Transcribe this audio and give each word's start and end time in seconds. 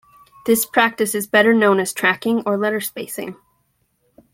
This 0.47 0.65
practice 0.65 1.13
is 1.13 1.31
known 1.31 1.79
as 1.79 1.93
tracking 1.93 2.37
or 2.47 2.57
letterspacing. 2.57 3.35